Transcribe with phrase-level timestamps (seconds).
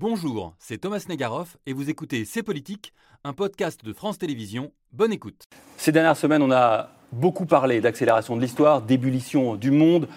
[0.00, 4.72] Bonjour, c'est Thomas Negaroff et vous écoutez C'est Politique, un podcast de France Télévisions.
[4.94, 5.44] Bonne écoute.
[5.76, 10.08] Ces dernières semaines, on a beaucoup parlé d'accélération de l'histoire, d'ébullition du monde,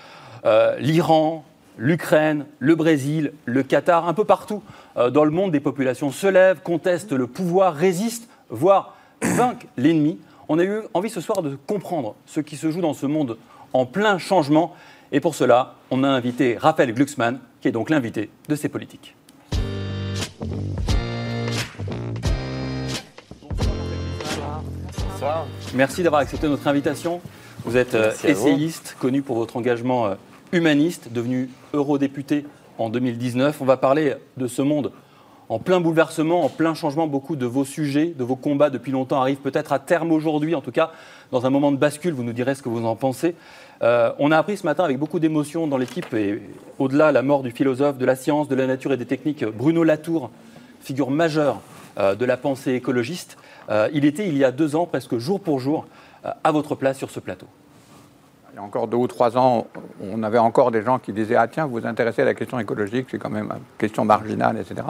[0.46, 1.44] euh, l'Iran,
[1.78, 4.64] l'Ukraine, le Brésil, le Qatar, un peu partout
[4.96, 10.18] euh, dans le monde, des populations se lèvent, contestent le pouvoir, résistent, voire vainquent l'ennemi.
[10.48, 13.38] On a eu envie ce soir de comprendre ce qui se joue dans ce monde
[13.74, 14.78] en plein changement.
[15.12, 19.18] Et pour cela, on a invité Raphaël Glucksmann, qui est donc l'invité de ces politiques.
[25.74, 27.22] Merci d'avoir accepté notre invitation.
[27.66, 30.16] Vous êtes euh, essayiste, connu pour votre engagement euh,
[30.52, 32.46] humaniste, devenu eurodéputé
[32.78, 33.62] en 2019.
[33.62, 34.92] On va parler de ce monde
[35.50, 37.08] en plein bouleversement, en plein changement.
[37.08, 40.62] Beaucoup de vos sujets, de vos combats depuis longtemps arrivent peut-être à terme aujourd'hui, en
[40.62, 40.92] tout cas
[41.32, 42.14] dans un moment de bascule.
[42.14, 43.36] Vous nous direz ce que vous en pensez.
[43.82, 46.42] Euh, on a appris ce matin avec beaucoup d'émotion dans l'équipe et
[46.80, 49.84] au-delà la mort du philosophe de la science, de la nature et des techniques Bruno
[49.84, 50.32] Latour,
[50.82, 51.62] figure majeure
[51.98, 53.38] de la pensée écologiste.
[53.70, 55.86] Euh, il était il y a deux ans, presque jour pour jour,
[56.26, 57.48] euh, à votre place sur ce plateau.
[58.54, 59.66] Il y a encore deux ou trois ans,
[60.00, 62.60] on avait encore des gens qui disaient Ah, tiens, vous vous intéressez à la question
[62.60, 64.86] écologique, c'est quand même une question marginale, etc.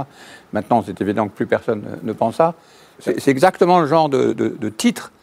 [0.51, 2.55] Maintenant, c'est évident que plus personne ne pense ça.
[2.99, 5.13] C'est exactement le genre de, titre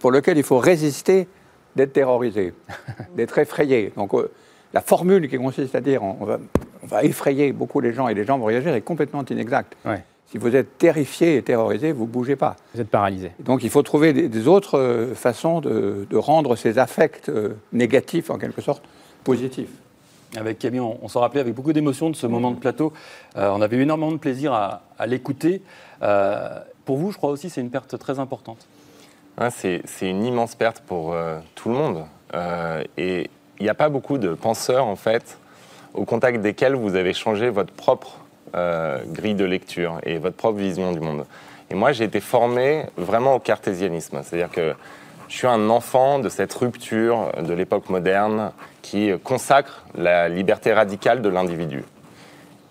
[0.00, 1.28] pour lequel il faut résister
[1.76, 2.52] d'être terrorisé,
[3.16, 3.92] d'être effrayé.
[3.96, 4.28] Donc, euh,
[4.74, 8.38] la formule qui consiste à dire on va, effrayer beaucoup les gens et les gens
[8.38, 9.76] vont réagir est complètement inexacte.
[10.30, 12.54] Si vous êtes terrifié et terrorisé, vous ne bougez pas.
[12.74, 13.32] Vous êtes paralysé.
[13.40, 18.38] Donc il faut trouver des, autres euh, façons de, rendre ces affects euh, négatifs, en
[18.38, 18.84] quelque sorte,
[19.24, 19.70] positifs.
[20.36, 22.92] Avec Camille, on, s'en rappelait avec beaucoup d'émotion de ce moment de plateau.
[23.36, 25.62] Euh, on avait eu énormément de plaisir à, l'écouter.
[26.84, 28.68] pour vous, je crois aussi, c'est une perte très importante.
[29.50, 31.16] c'est une immense perte pour
[31.56, 32.04] tout le monde.
[32.96, 35.38] et il n'y a pas beaucoup de penseurs, en fait,
[35.94, 38.20] au contact desquels vous avez changé votre propre
[38.54, 41.24] euh, grille de lecture et votre propre vision du monde.
[41.70, 44.20] Et moi, j'ai été formé vraiment au cartésianisme.
[44.22, 44.74] C'est-à-dire que
[45.28, 48.50] je suis un enfant de cette rupture de l'époque moderne
[48.82, 51.84] qui consacre la liberté radicale de l'individu.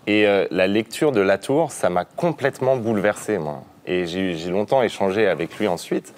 [0.06, 3.62] Et euh, la lecture de Latour, ça m'a complètement bouleversé, moi.
[3.86, 6.14] Et j'ai longtemps échangé avec lui ensuite.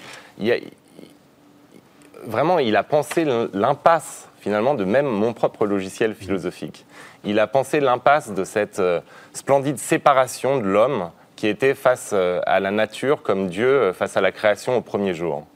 [2.25, 6.85] Vraiment, il a pensé l'impasse, finalement, de même mon propre logiciel philosophique
[7.25, 9.01] il a pensé l'impasse de cette euh,
[9.33, 14.17] splendide séparation de l'homme qui était face euh, à la nature comme Dieu euh, face
[14.17, 15.47] à la création au premier jour.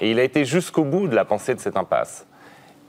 [0.00, 2.26] Et il a été jusqu'au bout de la pensée de cette impasse.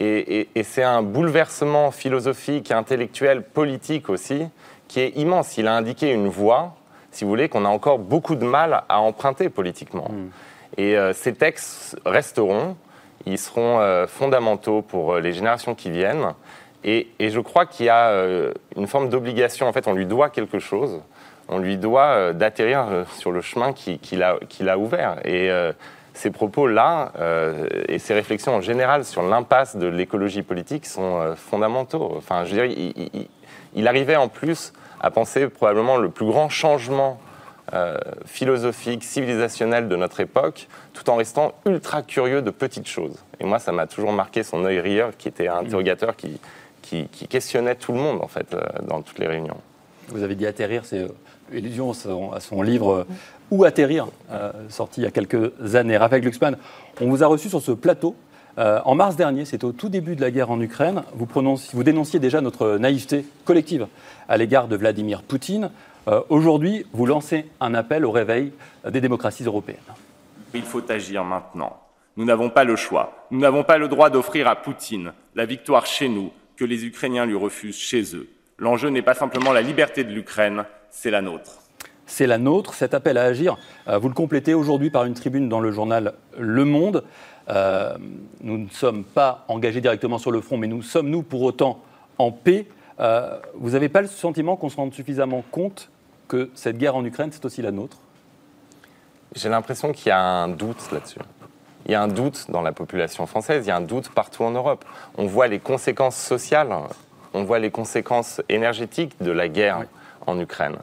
[0.03, 4.47] Et, c'est un bouleversement philosophique, intellectuel, politique aussi,
[4.88, 5.59] qui est immense.
[5.59, 6.73] Il a indiqué une voie,
[7.11, 10.09] si vous voulez, qu'on a encore beaucoup de mal à emprunter politiquement.
[10.09, 10.29] Hmm.
[10.78, 12.78] Et ces textes resteront,
[13.25, 16.33] ils seront fondamentaux pour les générations qui viennent.
[16.83, 19.67] Et, je crois qu'il y a euh, une forme d'obligation.
[19.67, 21.01] En fait, on lui doit quelque chose.
[21.47, 25.17] On lui doit euh, d'atterrir euh, sur le chemin qu'il a, ouvert.
[25.25, 25.49] Et
[26.13, 27.13] ces propos-là
[27.87, 32.13] et ces réflexions en général sur l'impasse de l'écologie politique sont fondamentaux.
[32.17, 32.69] Enfin, je dirais,
[33.73, 37.19] il, arrivait en plus à penser probablement le plus grand changement
[38.25, 43.16] philosophique, civilisationnel de notre époque, tout en restant ultra curieux de petites choses.
[43.39, 46.39] Et moi, ça m'a toujours marqué son œil rieur, qui était un interrogateur qui,
[46.81, 49.57] qui, questionnait tout le monde, en fait, euh, dans toutes les réunions.
[50.09, 51.07] Vous avez dit atterrir, c'est
[51.53, 53.07] euh, à son livre euh,
[53.51, 54.07] Où atterrir,
[54.69, 55.97] sorti il y a quelques années.
[55.97, 56.57] Raphaël Glucksmann,
[57.01, 58.16] on vous a reçu sur ce plateau
[58.57, 61.03] en mars dernier, c'était au tout début de la guerre en Ukraine.
[61.16, 61.28] Vous,
[61.73, 63.88] vous dénonciez déjà notre naïveté collective
[64.29, 65.72] à l'égard de Vladimir Poutine.
[66.29, 68.51] Aujourd'hui, vous lancez un appel au réveil
[68.89, 69.78] des démocraties européennes.
[70.53, 71.78] Il faut agir maintenant.
[72.17, 73.25] Nous n'avons pas le choix.
[73.31, 77.25] Nous n'avons pas le droit d'offrir à Poutine la victoire chez nous que les Ukrainiens
[77.25, 78.28] lui refusent chez eux.
[78.57, 81.61] L'enjeu n'est pas simplement la liberté de l'Ukraine, c'est la nôtre.
[82.06, 82.73] C'est la nôtre.
[82.73, 83.57] Cet appel à agir,
[83.88, 87.03] euh, vous le complétez aujourd'hui par une tribune dans le journal Le Monde.
[87.50, 87.97] Euh,
[88.41, 91.81] nous ne sommes pas engagés directement sur le front, mais nous sommes, nous, pour autant,
[92.17, 92.67] en paix.
[93.00, 95.90] Euh, vous n'avez pas le sentiment qu'on se rende suffisamment compte
[96.31, 97.97] que cette guerre en Ukraine, c'est aussi la nôtre
[99.35, 101.19] J'ai l'impression qu'il y a un doute là-dessus
[101.85, 104.43] il y a un doute dans la population française, il y a un doute partout
[104.43, 104.85] en Europe.
[105.17, 106.69] On voit les conséquences sociales,
[107.33, 109.85] on voit les conséquences énergétiques de la guerre
[110.28, 110.78] en Ukraine.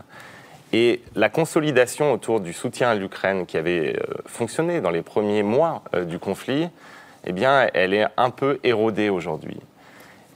[0.72, 5.42] Et la consolidation autour du soutien à l'Ukraine qui avait euh, fonctionné dans les premiers
[5.42, 6.68] mois euh, du conflit,
[7.24, 9.58] eh bien, elle est un peu érodée aujourd'hui.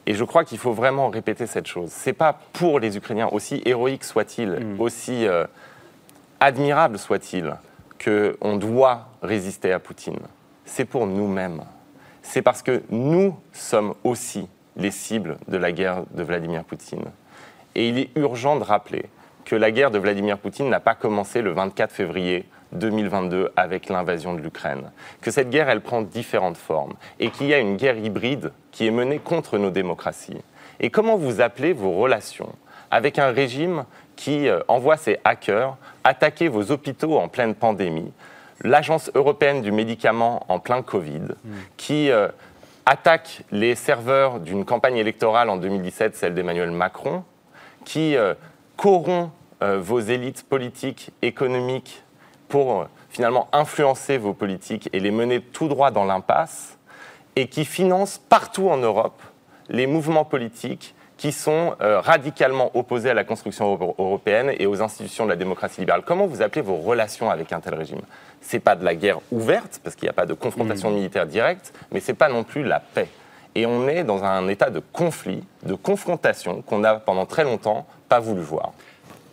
[0.07, 1.91] Et je crois qu'il faut vraiment répéter cette chose.
[1.91, 4.81] C'est pas pour les Ukrainiens, aussi héroïque soit-il, mm.
[4.81, 5.47] aussi euh,
[6.41, 7.55] admirable soit-il,
[8.05, 10.19] qu'on doit résister à Poutine
[10.73, 11.63] c'est pour nous-mêmes.
[12.23, 17.05] C'est parce que nous sommes aussi les cibles de la guerre de Vladimir Poutine.
[17.75, 19.05] Et il est urgent de rappeler
[19.45, 24.35] que la guerre de Vladimir Poutine n'a pas commencé le 24 février 2022 avec l'invasion
[24.35, 24.91] de l'Ukraine.
[25.21, 28.87] Que cette guerre, elle prend différentes formes et qu'il y a une guerre hybride qui
[28.87, 30.41] est menée contre nos démocraties.
[30.81, 32.53] Et comment vous appelez vos relations
[32.91, 33.85] avec un régime
[34.17, 38.13] qui euh, envoie ses hackers attaquer vos hôpitaux en pleine pandémie,
[38.63, 41.53] l'Agence européenne du médicament en plein Covid, hmm.
[41.77, 42.29] qui euh,
[42.85, 47.25] attaque les serveurs d'une campagne électorale en 2017, celle d'Emmanuel Macron,
[47.85, 48.35] qui euh,
[48.77, 49.31] corrompt
[49.79, 52.03] vos élites politiques, économiques,
[52.53, 56.77] pour finalement influencer vos politiques et les mener tout droit dans l'impasse,
[57.35, 59.23] et qui finance partout en Europe
[59.71, 65.25] les mouvements politiques qui sont euh, radicalement opposés à la construction européenne et aux institutions
[65.25, 66.03] de la démocratie libérale.
[66.05, 68.03] Comment vous appelez vos relations avec un tel régime?
[68.43, 70.95] C'est pas de la guerre ouverte, parce qu'il n'y a pas de confrontation mmh.
[70.95, 73.09] militaire directe, mais c'est pas non plus la paix.
[73.55, 77.87] Et on est dans un état de conflit, de confrontation qu'on n'a pendant très longtemps
[78.11, 78.73] pas voulu voir.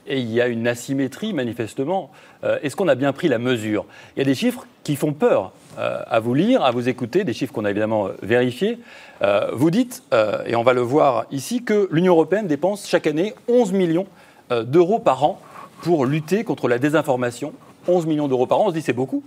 [0.10, 2.10] Et il y a une asymétrie, manifestement.
[2.44, 3.86] Euh, est-ce qu'on a bien pris la mesure?
[4.16, 7.24] Il y a des chiffres qui font peur euh, à vous lire, à vous écouter,
[7.24, 8.80] des chiffres qu'on a évidemment vérifiés.
[9.22, 10.02] Euh, vous dites,
[10.48, 14.08] et on va le voir ici, que l'Union européenne dépense chaque année 11 millions
[14.50, 15.40] d'euros par an
[15.84, 17.54] pour lutter contre la désinformation.
[17.88, 19.24] 11 millions d'euros par an, on se dit c'est beaucoup.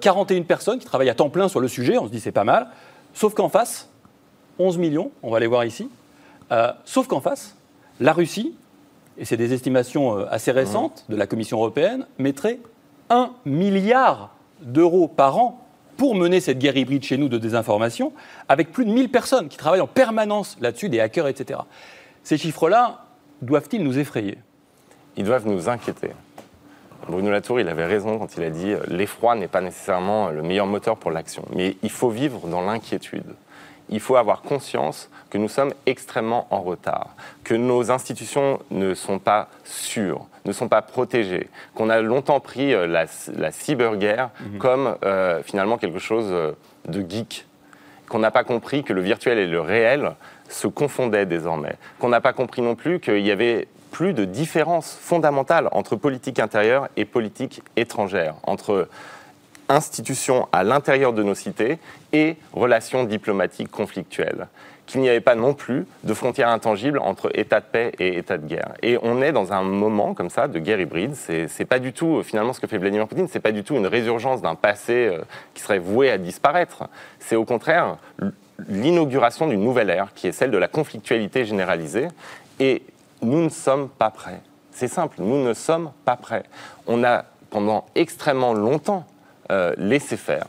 [0.00, 2.44] 41 personnes qui travaillent à temps plein sur le sujet, on se dit c'est pas
[2.44, 2.68] mal.
[3.12, 3.90] Sauf qu'en face,
[4.58, 5.90] 11 millions, on va les voir ici.
[6.86, 7.56] sauf qu'en face,
[8.00, 8.54] la Russie,
[9.18, 12.58] et c'est des estimations assez récentes de la Commission européenne, mettrait
[13.10, 15.60] 1 milliard d'euros par an
[15.96, 18.12] pour mener cette guerre hybride chez nous de désinformation,
[18.48, 21.60] avec plus de 1000 personnes qui travaillent en permanence là-dessus, des hackers, etc.
[22.24, 23.04] Ces chiffres-là,
[23.42, 24.38] doivent-ils nous effrayer?
[25.16, 26.10] Ils doivent nous inquiéter.
[27.08, 30.66] Bruno Latour, il avait raison quand il a dit l'effroi n'est pas nécessairement le meilleur
[30.66, 33.34] moteur pour l'action, mais il faut vivre dans l'inquiétude
[33.88, 39.18] il faut avoir conscience que nous sommes extrêmement en retard, que nos institutions ne sont
[39.18, 44.58] pas sûres, ne sont pas protégées, qu'on a longtemps pris euh, la, cyberguerre mhm.
[44.58, 46.52] comme euh, finalement quelque chose euh,
[46.88, 47.46] de geek,
[48.08, 50.12] qu'on n'a pas compris que le virtuel et le réel
[50.48, 54.98] se confondaient désormais, qu'on n'a pas compris non plus qu'il y avait plus de différence
[55.00, 58.88] fondamentale entre politique intérieure et politique étrangère, entre
[59.68, 61.78] institutions à l'intérieur de nos cités
[62.12, 64.48] et relations diplomatiques conflictuelles.
[64.86, 68.36] Qu'il n'y avait pas non plus de frontières intangibles entre état de paix et état
[68.36, 68.74] de guerre.
[68.82, 71.14] Et on est dans un moment comme ça de guerre hybride.
[71.14, 73.86] C'est pas du tout, finalement, ce que fait Vladimir Poutine, c'est pas du tout une
[73.86, 75.22] résurgence d'un passé euh,
[75.54, 76.84] qui serait voué à disparaître.
[77.18, 77.96] C'est au contraire
[78.68, 82.08] l'inauguration d'une nouvelle ère qui est celle de la conflictualité généralisée.
[82.60, 82.82] Et
[83.22, 84.40] nous ne sommes pas prêts.
[84.70, 86.44] C'est simple, nous ne sommes pas prêts.
[86.86, 89.06] On a pendant extrêmement longtemps
[89.50, 90.46] euh, laisser faire.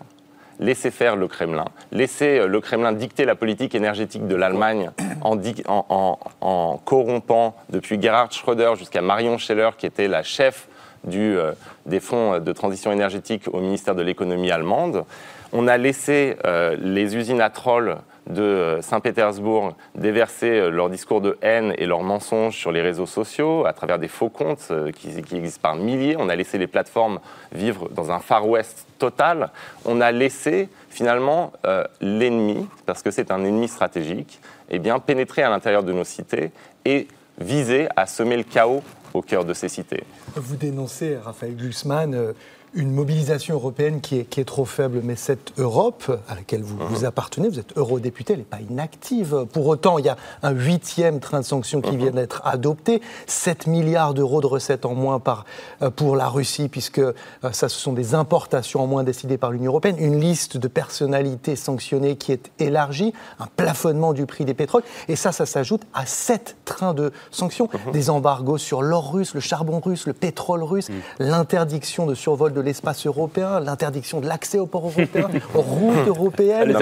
[0.60, 4.90] Laisser faire le Kremlin, laisser euh, le Kremlin dicter la politique énergétique de l'Allemagne
[5.22, 10.70] en, corrompant depuis Gerhard Schröder jusqu'à Marion Scheller, qui était la chef
[11.04, 11.52] du, euh,
[11.86, 15.04] des fonds de transition énergétique au ministère de l'économie allemande.
[15.52, 16.36] On a laissé
[16.80, 22.02] les usines à troll de euh, Saint-Pétersbourg déverser euh, leur discours de haine et leurs
[22.02, 26.16] mensonges sur les réseaux sociaux à travers des faux comptes euh, qui, existent par milliers.
[26.18, 27.20] On a laissé les plateformes
[27.52, 29.52] vivre dans un Far West total.
[29.86, 31.52] On a laissé finalement
[32.00, 34.40] l'ennemi, parce que c'est un ennemi stratégique,
[34.70, 36.52] eh bien, pénétrer à l'intérieur de nos cités
[36.86, 37.08] et
[37.38, 38.82] viser à semer le chaos
[39.14, 40.04] au cœur de ces cités.
[40.36, 42.34] Vous dénoncez, Raphaël Glucksmann,
[42.76, 46.78] une mobilisation européenne qui est, qui est, trop faible, mais cette Europe à laquelle vous,
[46.78, 47.06] vous mhm.
[47.06, 49.46] appartenez, vous êtes eurodéputé, elle n'est pas inactive.
[49.54, 51.98] Pour autant, il y a un huitième train de sanctions qui mhm.
[51.98, 55.46] vient d'être adopté, 7 milliards d'euros de recettes en moins par,
[55.82, 57.14] euh, pour la Russie, puisque euh,
[57.52, 61.56] ça, ce sont des importations en moins décidées par l'Union européenne, une liste de personnalités
[61.56, 66.06] sanctionnées qui est élargie, un plafonnement du prix des pétroles, et ça, ça s'ajoute à
[66.06, 67.94] sept trains de sanctions, mhm.
[67.94, 70.90] des embargos sur l'or russe, le charbon russe, le pétrole russe,
[71.20, 76.76] l'interdiction de survol de l'espace européen, l'interdiction de l'accès au port européen, aux routes européennes.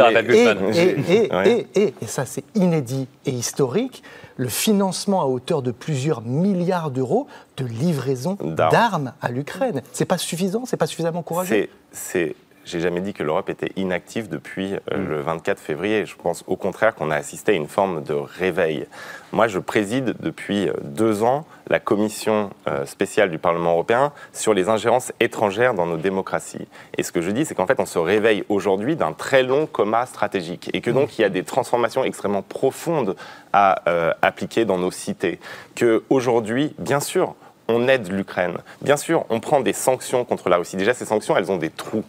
[0.73, 1.29] Et,
[1.75, 4.03] et, et, ça, c'est inédit et historique,
[4.37, 9.13] le financement à hauteur de plusieurs milliards d'euros de livraison d'armes.
[9.21, 9.81] à l'Ukraine.
[9.91, 11.67] C'est pas suffisant C'est pas suffisamment courageux?
[11.91, 12.35] C'est
[12.65, 15.09] j'ai jamais dit que l'Europe était inactive depuis euh, mm.
[15.09, 16.05] le 24 février.
[16.05, 18.87] Je pense au contraire qu'on a assisté à une forme de réveil.
[19.31, 24.53] Moi, je préside depuis euh, deux ans la commission euh, spéciale du Parlement européen sur
[24.53, 26.67] les ingérences étrangères dans nos démocraties.
[26.97, 29.65] Et ce que je dis, c'est qu'en fait, on se réveille aujourd'hui d'un très long
[29.65, 30.93] coma stratégique et que mm.
[30.93, 33.15] donc il y a des transformations extrêmement profondes
[33.55, 33.83] à
[34.23, 35.39] appliquer dans nos cités.
[35.75, 37.35] Que aujourd'hui, bien sûr,
[37.67, 38.57] on aide l'Ukraine.
[38.81, 40.75] Bien sûr, on prend des sanctions contre la Russie.
[40.75, 42.03] Déjà, ces sanctions, elles ont des trous.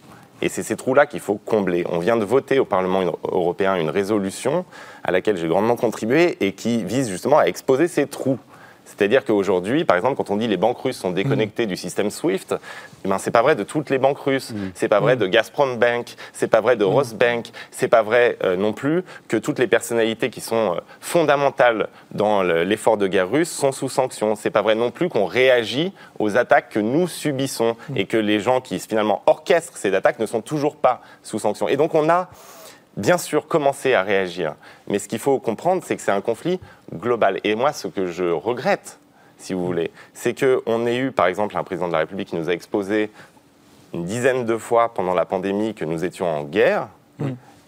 [0.45, 1.87] Et c'est ces trous-là qu'il faut combler.
[1.89, 4.63] On vient de voter au Parlement européen une résolution
[5.03, 8.37] à laquelle j'ai grandement contribué et qui vise justement à exposer ces trous.
[8.85, 12.55] C'est-à-dire qu'aujourd'hui, par exemple, quand on dit les banques russes sont déconnectées du système SWIFT,
[13.03, 14.47] eh ben, c'est pas vrai de toutes les banques russes.
[14.47, 18.37] Ce C'est pas vrai de Gazprom Bank, c'est pas vrai de Rosbank, c'est pas vrai
[18.43, 23.29] euh, non plus que toutes les personnalités qui sont euh, fondamentales dans l'effort de guerre
[23.29, 24.35] russe sont sous sanction.
[24.35, 28.39] C'est pas vrai non plus qu'on réagit aux attaques que nous subissons et que les
[28.39, 31.67] gens qui finalement orchestrent ces attaques ne sont toujours pas sous sanction.
[31.67, 32.29] Et donc on a
[32.97, 34.55] bien sûr commencer à réagir.
[34.87, 36.59] Mais ce qu'il faut comprendre, c'est que c'est un conflit
[36.93, 37.39] global.
[37.43, 38.99] Et moi, ce que je regrette,
[39.37, 42.35] si vous voulez, c'est qu'on ait eu, par exemple, un président de la République qui
[42.35, 43.11] nous a exposé
[43.93, 46.89] une dizaine de fois pendant la pandémie que nous étions en guerre,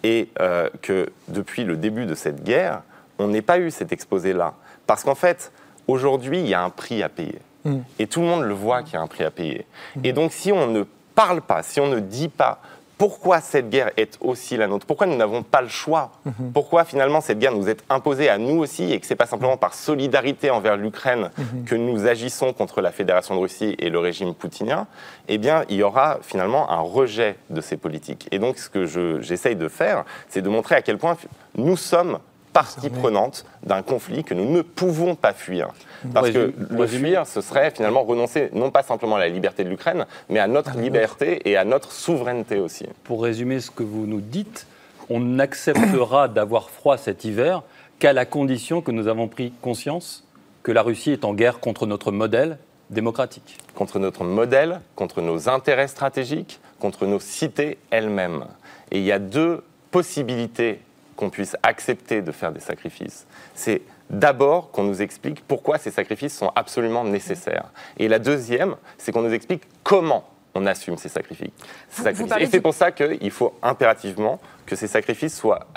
[0.04, 2.82] et euh, que depuis le début de cette guerre,
[3.20, 4.54] on n'ait pas eu cet exposé-là.
[4.86, 5.52] Parce qu'en fait,
[5.88, 7.40] aujourd'hui, il y a un prix à payer.
[7.66, 7.80] Mm.
[8.00, 9.66] Et tout le monde le voit qu'il y a un prix à payer.
[9.96, 10.02] Mm.
[10.06, 10.84] Et donc, si on ne
[11.16, 12.62] parle pas, si on ne dit pas
[12.98, 14.86] pourquoi cette guerre est aussi la nôtre?
[14.86, 16.12] Pourquoi nous n'avons pas le choix?
[16.26, 16.52] Mhm.
[16.54, 19.26] Pourquoi finalement cette guerre nous est imposée à nous aussi et que ce n'est pas
[19.26, 21.66] simplement par solidarité envers l'Ukraine mhm.
[21.66, 24.88] que nous agissons contre la Fédération de Russie et le régime poutinien?
[25.28, 28.28] Eh bien, il y aura finalement un rejet de ces politiques.
[28.32, 28.86] Et donc, ce que
[29.22, 31.18] j'essaye de faire, c'est de montrer à quel point
[31.56, 32.20] nous sommes
[32.58, 35.68] partie prenante d'un conflit que nous ne pouvons pas fuir.
[36.12, 39.70] Parce que le fuir, ce serait finalement renoncer non pas simplement à la liberté de
[39.70, 42.88] l'Ukraine, mais à notre liberté et à notre souveraineté aussi.
[43.04, 44.66] Pour résumer ce que vous nous dites,
[45.08, 47.62] on n'acceptera d'avoir froid cet hiver
[48.00, 50.24] qu'à la condition que nous avons pris conscience
[50.64, 52.58] que la Russie est en guerre contre notre modèle
[52.90, 53.60] démocratique.
[53.76, 58.46] Contre notre modèle, contre nos intérêts stratégiques, contre nos cités elles-mêmes.
[58.90, 60.80] Et il y a deux possibilités
[61.18, 66.38] qu'on puisse accepter de faire des sacrifices, c'est d'abord qu'on nous explique pourquoi ces sacrifices
[66.38, 67.72] sont absolument nécessaires.
[67.98, 71.50] Et la deuxième, c'est qu'on nous explique comment on assume ces sacrifices.
[72.40, 75.68] et c'est pour ça qu'il faut impérativement que ces sacrifices soient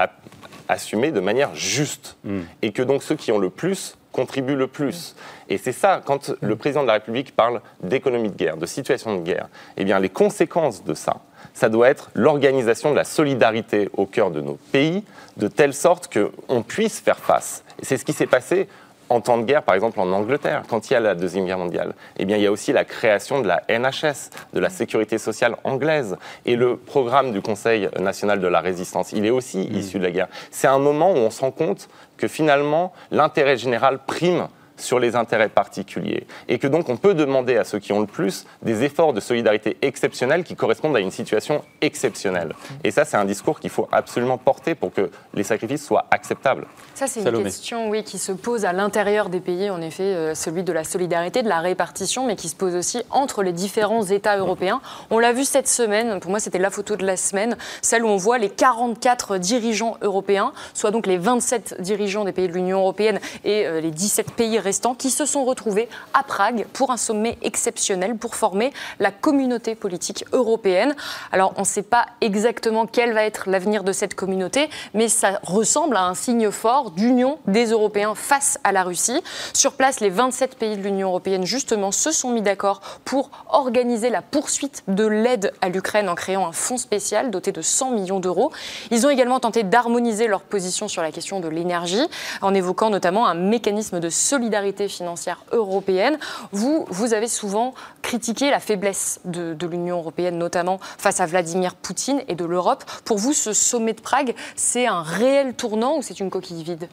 [0.68, 2.16] assumés de manière juste.
[2.25, 2.40] Mm.
[2.62, 5.14] Et que donc ceux qui ont le plus contribuent le plus.
[5.49, 9.16] Et c'est ça, quand le président de la République parle d'économie de guerre, de situation
[9.16, 11.20] de guerre, eh bien les conséquences de ça,
[11.54, 15.04] ça doit être l'organisation de la solidarité au cœur de nos pays,
[15.37, 17.64] de telle sorte qu'on puisse faire face.
[17.80, 18.68] Et c'est ce qui s'est passé
[19.11, 21.59] en temps de guerre, par exemple en Angleterre, quand il y a la Deuxième Guerre
[21.59, 25.18] mondiale, eh bien, il y a aussi la création de la NHS, de la sécurité
[25.18, 26.16] sociale anglaise,
[26.47, 29.76] et le programme du Conseil national de la résistance, il est aussi mmh.
[29.76, 30.28] issu de la guerre.
[30.52, 34.47] C'est un moment où on se rend compte que finalement, l'intérêt général prime
[34.80, 36.26] sur les intérêts particuliers.
[36.49, 39.20] Et que donc on peut demander à ceux qui ont le plus des efforts de
[39.20, 42.54] solidarité exceptionnels qui correspondent à une situation exceptionnelle.
[42.84, 46.66] Et ça, c'est un discours qu'il faut absolument porter pour que les sacrifices soient acceptables.
[46.94, 50.34] Ça, c'est une question oui, qui se pose à l'intérieur des pays, en effet, euh,
[50.34, 54.04] celui de la solidarité, de la répartition, mais qui se pose aussi entre les différents
[54.04, 54.80] États européens.
[55.10, 58.08] On l'a vu cette semaine, pour moi c'était la photo de la semaine, celle où
[58.08, 62.80] on voit les 44 dirigeants européens, soit donc les 27 dirigeants des pays de l'Union
[62.80, 64.58] européenne et euh, les 17 pays
[64.98, 70.24] qui se sont retrouvés à Prague pour un sommet exceptionnel pour former la communauté politique
[70.32, 70.94] européenne.
[71.32, 75.40] Alors on ne sait pas exactement quel va être l'avenir de cette communauté, mais ça
[75.42, 79.20] ressemble à un signe fort d'union des Européens face à la Russie.
[79.52, 84.08] Sur place, les 27 pays de l'Union européenne, justement, se sont mis d'accord pour organiser
[84.08, 88.20] la poursuite de l'aide à l'Ukraine en créant un fonds spécial doté de 100 millions
[88.20, 88.52] d'euros.
[88.90, 92.06] Ils ont également tenté d'harmoniser leur position sur la question de l'énergie,
[92.40, 96.19] en évoquant notamment un mécanisme de solidarité financière européenne.
[96.52, 101.75] Vous, vous avez souvent critiqué la faiblesse de, de l'Union européenne, notamment face à Vladimir
[101.75, 102.85] Poutine et de l'Europe.
[103.05, 106.88] Pour vous, ce sommet de Prague, c'est un réel tournant ou c'est une coquille vide?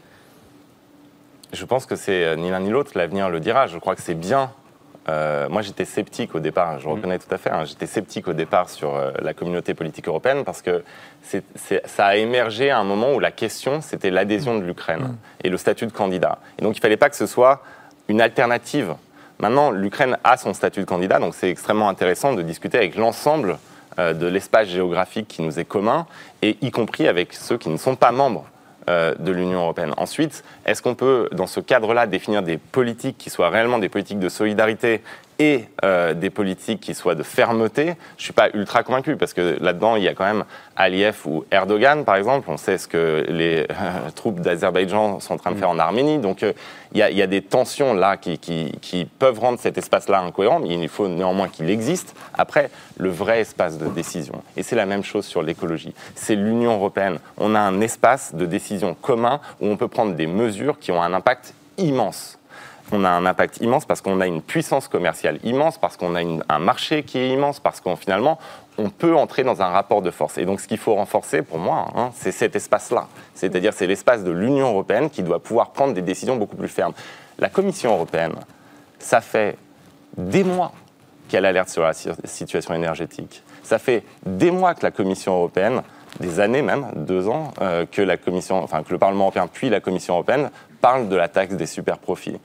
[1.54, 3.68] Je pense que c'est euh, ni l'un ni l'autre, l'avenir le dira.
[3.68, 4.52] Je crois que c'est bien
[5.10, 6.92] euh, moi, j'étais sceptique au départ, je mm.
[6.92, 10.44] reconnais tout à fait, hein, j'étais sceptique au départ sur euh, la communauté politique européenne
[10.44, 10.84] parce que
[11.86, 15.18] ça a émergé à un moment où la question, c'était l'adhésion de l'Ukraine mm.
[15.46, 16.40] et le statut de candidat.
[16.60, 17.64] Et donc, il ne fallait pas que ce soit
[18.10, 18.96] une alternative.
[19.40, 23.60] Maintenant, l'Ukraine a son statut de candidat, donc c'est extrêmement intéressant de discuter avec l'ensemble
[24.00, 26.06] euh, de l'espace géographique qui nous est commun,
[26.42, 28.46] et y compris avec ceux qui ne sont pas membres
[28.90, 29.94] de l'Union européenne.
[29.98, 34.20] Ensuite, est-ce qu'on peut, dans ce cadre-là, définir des politiques qui soient réellement des politiques
[34.20, 35.02] de solidarité
[35.40, 39.34] et euh, des politiques qui soient de fermeté, je ne suis pas ultra convaincu parce
[39.34, 40.44] que là-dedans, il y a quand même
[40.76, 42.50] Aliyev ou Erdogan, par exemple.
[42.50, 46.18] On sait ce que les euh, troupes d'Azerbaïdjan sont en train de faire en Arménie.
[46.18, 46.54] Donc, euh,
[46.94, 50.88] il, y a, des tensions là qui, qui peuvent rendre cet espace-là incohérent, mais il
[50.88, 52.16] faut néanmoins qu'il existe.
[52.34, 54.42] Après, le vrai espace de décision.
[54.56, 55.94] Et c'est la même chose sur l'écologie.
[56.16, 57.20] C'est l'Union européenne.
[57.38, 61.02] On a un espace de décision commun où on peut prendre des mesures qui ont
[61.02, 62.38] un impact immense
[62.92, 66.22] on a un impact immense parce qu'on a une puissance commerciale immense, parce qu'on a
[66.22, 68.40] un marché qui est immense, parce qu'on finalement,
[68.78, 70.38] on peut entrer dans un rapport de force.
[70.38, 73.08] Et donc, ce qu'il faut renforcer, pour moi, hein, c'est cet espace-là.
[73.34, 76.94] C'est-à-dire, c'est l'espace de l'Union européenne qui doit pouvoir prendre des décisions beaucoup plus fermes.
[77.40, 78.36] La Commission européenne,
[79.00, 79.58] ça fait
[80.16, 80.72] des mois
[81.28, 83.44] qu'elle alerte sur la situation énergétique.
[83.64, 85.82] Ça fait des mois que la Commission européenne,
[86.20, 89.70] des années même, deux ans, euh, que, la Commission, enfin, que le Parlement européen puis
[89.70, 90.50] la Commission européenne
[90.82, 92.40] parlent de la taxe des super-profits.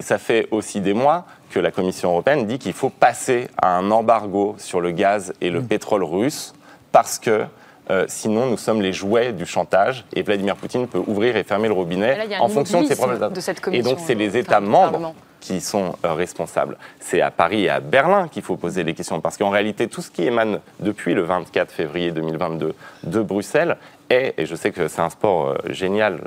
[0.00, 3.90] ça fait aussi des mois que la Commission européenne dit qu'il faut passer à un
[3.90, 5.66] embargo sur le gaz et le mmh.
[5.66, 6.54] pétrole russe
[6.92, 7.44] parce que
[7.90, 11.68] euh, sinon, nous sommes les jouets du chantage et Vladimir Poutine peut ouvrir et fermer
[11.68, 13.30] le robinet en fonction de ses problèmes.
[13.72, 16.78] Et donc, c'est les États membres qui sont euh, responsables.
[17.00, 20.00] C'est à Paris et à Berlin qu'il faut poser les questions, parce qu'en réalité, tout
[20.00, 22.74] ce qui émane depuis le 24 février 2022
[23.04, 23.76] de Bruxelles
[24.08, 26.20] est, et je sais que c'est un sport euh, génial,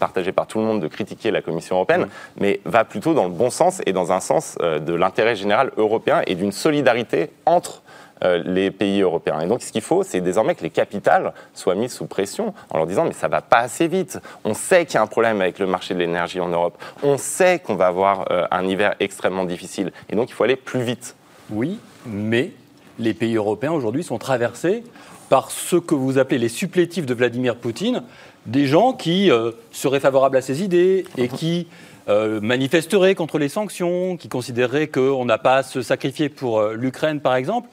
[0.00, 2.08] partagé par tout le monde, de critiquer la Commission européenne,
[2.40, 6.22] mais va plutôt dans le bon sens et dans un sens de l'intérêt général européen
[6.26, 7.83] et d'une solidarité entre euh,
[8.22, 9.40] les pays européens.
[9.40, 12.78] Et donc, ce qu'il faut, c'est désormais que les capitales soient mises sous pression en
[12.78, 14.18] leur disant mais ça va pas assez vite.
[14.44, 16.80] On sait qu'il y a un problème avec le marché de l'énergie en Europe.
[17.02, 19.92] On sait qu'on va avoir euh, un hiver extrêmement difficile.
[20.08, 21.16] Et donc, il faut aller plus vite.
[21.50, 22.52] Oui, mais
[22.98, 24.84] les pays européens aujourd'hui sont traversés
[25.28, 28.02] par ce que vous appelez les supplétifs de Vladimir Poutine,
[28.46, 31.66] des gens qui euh, seraient favorables à ses idées et qui
[32.06, 37.34] manifesteraient contre les sanctions, qui considéreraient qu'on n'a pas à se sacrifier pour l'Ukraine, par
[37.34, 37.70] exemple.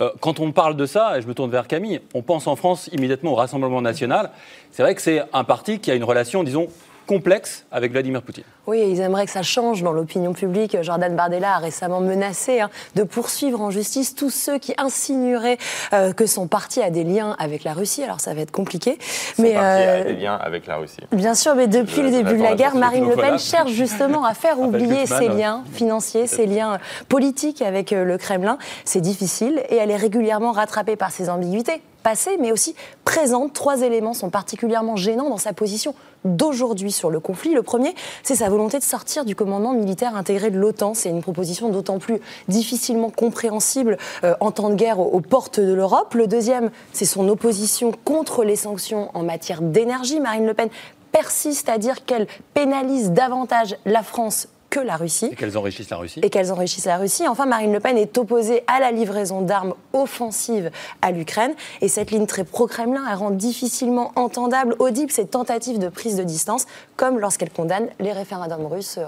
[0.00, 2.56] Euh, quand on parle de ça, et je me tourne vers Camille, on pense en
[2.56, 4.30] France immédiatement au Rassemblement national.
[4.70, 6.68] C'est vrai que c'est un parti qui a une relation, disons,
[7.06, 8.44] complexe avec Vladimir Poutine.
[8.66, 10.76] Oui, ils aimeraient que ça change dans l'opinion publique.
[10.82, 15.58] Jordan Bardella a récemment menacé hein, de poursuivre en justice tous ceux qui insinueraient
[15.92, 18.02] euh, que son parti a des liens avec la Russie.
[18.02, 18.98] Alors ça va être compliqué.
[19.36, 21.00] Son mais parti a euh, des liens avec la Russie.
[21.12, 24.34] Bien sûr, mais depuis le début de la guerre, Marine Le Pen cherche justement à
[24.34, 28.58] faire oublier ses liens financiers, ses liens politiques avec euh, le Kremlin.
[28.84, 33.52] C'est difficile et elle est régulièrement rattrapée par ses ambiguïtés passées, mais aussi présentes.
[33.52, 35.94] Trois éléments sont particulièrement gênants dans sa position
[36.24, 37.54] d'aujourd'hui sur le conflit.
[37.54, 40.94] Le premier, c'est sa volonté de sortir du commandement militaire intégré de l'OTAN.
[40.94, 45.72] C'est une proposition d'autant plus difficilement compréhensible euh, en temps de guerre aux, portes de
[45.72, 46.14] l'Europe.
[46.14, 50.20] Le deuxième, c'est son opposition contre les sanctions en matière d'énergie.
[50.20, 50.68] Marine Le Pen
[51.12, 55.28] persiste à dire qu'elle pénalise davantage la France que la Russie.
[55.30, 56.18] Et qu'elles enrichissent la Russie.
[56.24, 57.28] Et qu'elles enrichissent la Russie.
[57.28, 61.54] Enfin, Marine Le Pen est opposée à la livraison d'armes offensives à l'Ukraine.
[61.80, 66.24] Et cette ligne très pro-Kremlin, elle rend difficilement entendable, audible ces tentatives de prise de
[66.24, 68.98] distance, comme lorsqu'elle condamne les référendums russes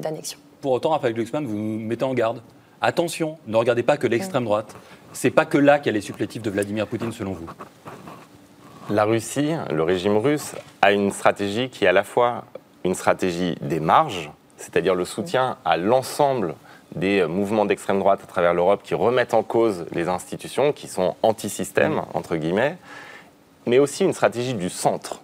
[0.00, 0.40] d'annexion.
[0.60, 2.42] Pour autant, Raphaël Glucksmann, vous mettez en garde.
[2.80, 4.74] Attention, ne regardez pas que l'extrême droite.
[5.12, 7.46] C'est pas que là qu'il y a les supplétifs de Vladimir Poutine, selon vous.
[8.90, 12.44] La Russie, le régime russe, a une stratégie qui est à la fois
[12.82, 16.54] une stratégie des marges, c'est-à-dire le soutien à l'ensemble
[16.94, 21.16] des mouvements d'extrême droite à travers l'Europe qui remettent en cause les institutions, qui sont
[21.22, 22.76] anti-système, entre guillemets,
[23.66, 25.20] mais aussi une stratégie du centre,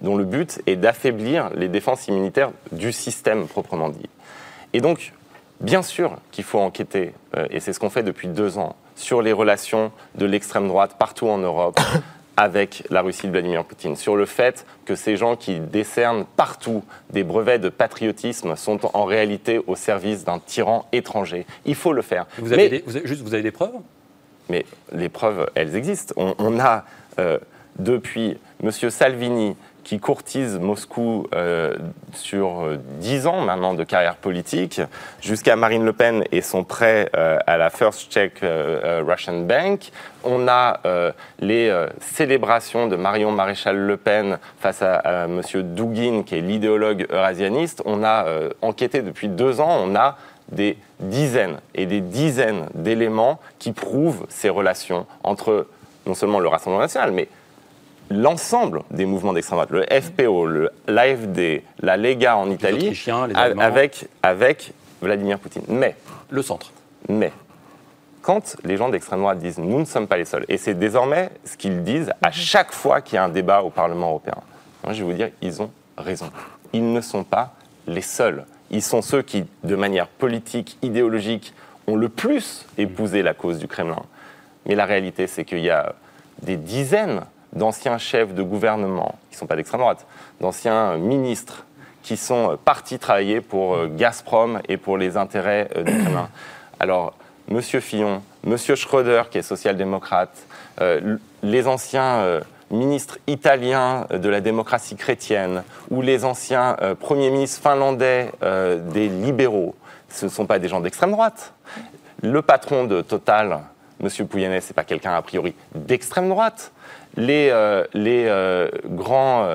[0.00, 4.08] dont le but est d'affaiblir les défenses immunitaires du système proprement dit.
[4.72, 5.12] Et donc,
[5.60, 9.22] bien sûr qu'il faut enquêter, euh, et c'est ce qu'on fait depuis deux ans, sur
[9.22, 11.78] les relations de l'extrême droite partout en Europe,
[12.36, 16.84] avec la Russie de Vladimir Poutine, sur le fait que ces gens qui décernent partout
[17.10, 21.46] des brevets de patriotisme sont en réalité au service d'un tyran étranger.
[21.64, 22.26] Il faut le faire.
[22.38, 23.74] Vous avez, des, juste, vous avez des preuves?
[24.48, 26.14] Mais les preuves, elles existent.
[26.16, 26.84] On, a,
[27.18, 27.38] euh,
[27.78, 28.70] depuis M.
[28.70, 31.76] Salvini, qui courtise Moscou euh,
[32.12, 34.80] sur euh, dix ans maintenant de carrière politique,
[35.22, 39.92] jusqu'à Marine Le Pen et son prêt euh, à la First Czech Russian Bank.
[40.24, 40.80] On a
[41.38, 45.40] les célébrations de Marion Maréchal Le Pen face à, à M.
[45.54, 47.80] Dugin, qui est l'idéologue eurasianiste.
[47.84, 48.26] On a
[48.62, 50.16] enquêté depuis deux ans, on a
[50.50, 55.68] des dizaines et des dizaines d'éléments qui prouvent ces relations entre
[56.06, 57.28] non seulement le Rassemblement national, mais
[58.10, 62.98] l'ensemble des mouvements d'extrême droite, le FPO, l'AFD, la Lega en Italie,
[63.36, 65.64] avec, avec Vladimir Poutine.
[65.68, 65.96] Mais.
[66.30, 66.72] Le centre.
[67.08, 67.32] Mais.
[68.22, 71.30] Quand les gens d'extrême droite disent nous ne sommes pas les seuls, et c'est désormais
[71.44, 74.36] ce qu'ils disent à chaque fois qu'il y a un débat au Parlement européen,
[74.82, 76.30] moi je vais vous dire, ils ont raison.
[76.72, 77.54] Ils ne sont pas
[77.86, 78.44] les seuls.
[78.70, 81.54] Ils sont ceux qui, de manière politique, idéologique,
[81.86, 84.02] ont le plus épousé la cause du Kremlin.
[84.66, 85.94] Mais la réalité, c'est qu'il y a
[86.42, 87.22] des dizaines
[87.56, 90.06] d'anciens chefs de gouvernement, qui ne sont pas d'extrême droite,
[90.40, 91.64] d'anciens ministres
[92.02, 96.28] qui sont partis travailler pour euh, Gazprom et pour les intérêts euh, du Kremlin.
[96.80, 97.14] Alors,
[97.50, 97.60] M.
[97.60, 98.56] Fillon, M.
[98.56, 100.30] Schröder, qui est social-démocrate,
[100.80, 102.40] euh, les anciens
[102.70, 109.76] ministres italiens de la démocratie chrétienne ou les anciens premiers ministres finlandais des libéraux,
[110.08, 111.54] ce ne sont pas des gens d'extrême droite.
[112.20, 113.60] Le patron de Total,
[114.02, 114.26] M.
[114.26, 116.72] Pouyanné, ce n'est pas quelqu'un a priori d'extrême droite
[117.16, 119.48] les, euh, euh, grands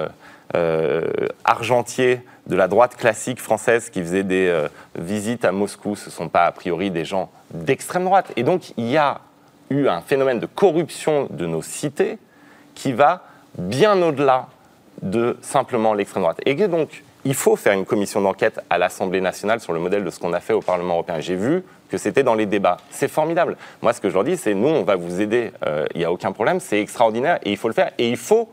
[1.43, 5.95] argentiers de la droite classique française qui faisaient des visites à Moscou.
[5.95, 8.32] Ce ne sont pas a priori des gens d'extrême droite.
[8.36, 9.21] Et donc il y a
[9.69, 12.17] eu un phénomène de corruption de nos cités
[12.76, 13.24] qui va
[13.58, 14.47] bien au-delà
[15.02, 16.41] de simplement l'extrême droite.
[16.45, 20.10] Et donc, il faut faire une commission d'enquête à l'Assemblée nationale sur le modèle de
[20.10, 21.20] ce qu'on a fait au Parlement européen.
[21.20, 22.78] J'ai vu que c'était dans les débats.
[22.90, 23.58] C'est formidable.
[23.82, 25.52] Moi, ce que je leur dis, c'est nous, on va vous aider.
[25.66, 26.60] Euh, il n'y a aucun problème.
[26.60, 27.92] C'est extraordinaire et il faut le faire.
[27.98, 28.50] Et il faut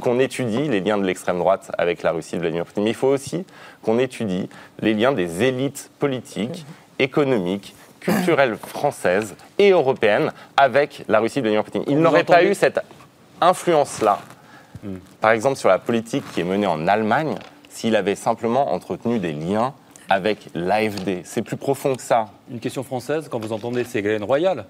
[0.00, 2.84] qu'on étudie les liens de l'extrême droite avec la Russie de Vladimir Poutine.
[2.84, 3.44] Mais il faut aussi
[3.82, 4.48] qu'on étudie
[4.80, 6.66] les liens des élites politiques,
[6.98, 11.84] économiques, culturelles françaises et européennes avec la Russie de Vladimir Poutine.
[11.86, 12.80] Il n'aurait pas eu cette
[13.40, 14.18] influence-là,
[14.82, 14.96] hmm.
[15.20, 17.36] par exemple sur la politique qui est menée en Allemagne,
[17.70, 19.72] s'il avait simplement entretenu des liens
[20.10, 21.22] avec l'AFD.
[21.24, 22.26] C'est plus profond que ça.
[22.50, 24.66] Une question française, quand vous entendez Ségolène Royal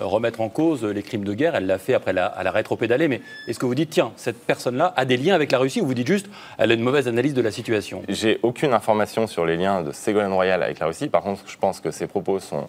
[0.00, 2.50] euh, remettre en cause les crimes de guerre, elle l'a fait après la, à la
[2.50, 5.80] rétropédalée, mais est-ce que vous dites, tiens, cette personne-là a des liens avec la Russie
[5.80, 6.26] ou vous dites juste,
[6.58, 8.02] elle a une mauvaise analyse de la situation?
[8.08, 11.08] J'ai aucune information sur les liens de Ségolène Royal avec la Russie.
[11.08, 12.68] Par contre, je pense que ses propos sont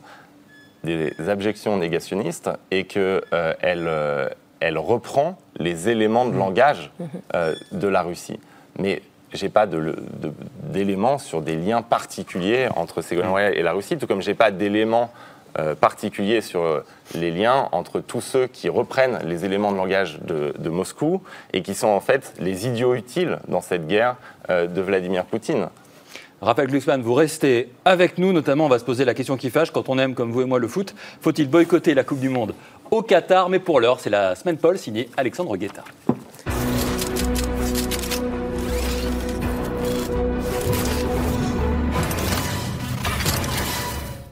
[0.85, 4.29] des abjections négationnistes et qu'elle euh, euh,
[4.61, 6.37] elle reprend les éléments de mmh.
[6.37, 6.91] langage.
[7.33, 8.39] Euh, de la Russie.
[8.79, 9.01] Mais
[9.35, 13.33] j'ai pas d'éléments sur des liens particuliers entre Ségolène mmh.
[13.33, 15.11] Royal et la Russie, tout comme j'ai pas d'éléments
[15.59, 20.19] euh, particuliers sur euh, les liens entre tous ceux qui reprennent les éléments de langage
[20.21, 21.21] de, de Moscou
[21.53, 24.15] et qui sont en fait les idiots utiles dans cette guerre
[24.49, 25.69] de Vladimir Poutine.
[26.41, 29.71] Raphaël Glucksmann, vous restez avec nous, notamment on va se poser la question qui fâche
[29.71, 30.93] quand on aime comme vous et moi le foot.
[31.21, 32.53] Faut-il boycotter la Coupe du Monde
[32.91, 33.49] au Qatar?
[33.49, 35.83] Mais pour l'heure, c'est la semaine Paul signée Alexandre Guetta.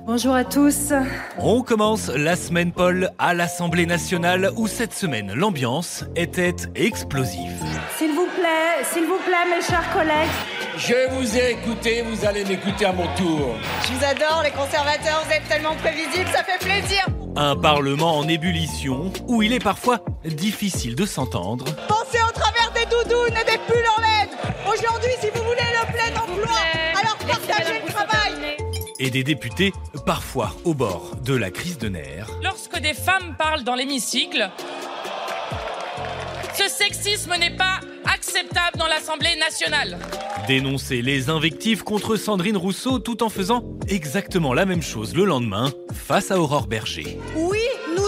[0.06, 0.92] Bonjour à tous.
[1.39, 7.63] On commence la semaine Paul à l'Assemblée nationale où cette semaine l'ambiance était explosive.
[7.98, 10.30] S'il vous plaît, s'il vous plaît mes chers collègues.
[10.76, 13.56] Je vous ai écouté, vous allez m'écouter à mon tour.
[13.84, 17.06] Je vous adore les conservateurs, vous êtes tellement prévisibles, ça fait plaisir.
[17.38, 21.63] Un parlement en ébullition où il est parfois difficile de s'entendre.
[21.88, 24.30] Pensez au travers des doudounes et des pulls en laine.
[24.68, 25.42] Aujourd'hui, si vous
[29.06, 29.74] Et des députés
[30.06, 32.30] parfois au bord de la crise de nerfs.
[32.42, 34.50] Lorsque des femmes parlent dans l'hémicycle,
[36.54, 40.00] ce sexisme n'est pas acceptable dans l'Assemblée nationale.
[40.48, 45.74] Dénoncer les invectives contre Sandrine Rousseau tout en faisant exactement la même chose le lendemain
[45.94, 47.20] face à Aurore Berger.
[47.36, 47.60] Oui,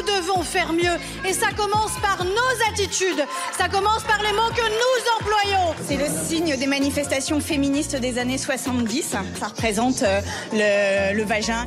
[0.06, 0.98] devons faire mieux.
[1.28, 3.26] Et ça commence par nos attitudes.
[3.58, 5.76] Ça commence par les mots que nous employons.
[5.88, 9.02] C'est le signe des manifestations féministes des années 70.
[9.40, 10.22] Ça représente euh,
[10.54, 11.66] le, le vagin.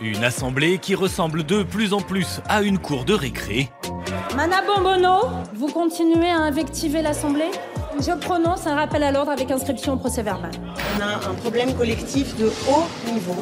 [0.00, 3.70] Une assemblée qui ressemble de plus en plus à une cour de récré.
[4.36, 7.50] Mana Bombono, vous continuez à invectiver l'Assemblée?
[8.06, 10.50] Je prononce un rappel à l'ordre avec inscription au procès verbal.
[10.98, 13.36] On a un problème collectif de haut niveau.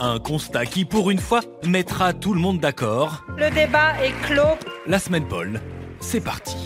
[0.00, 3.24] Un constat qui, pour une fois, mettra tout le monde d'accord.
[3.36, 4.56] Le débat est clos.
[4.86, 5.60] La semaine Paul,
[6.00, 6.56] c'est parti.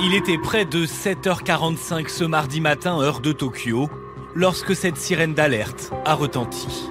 [0.00, 3.88] Il était près de 7h45 ce mardi matin, heure de Tokyo,
[4.34, 6.88] lorsque cette sirène d'alerte a retenti.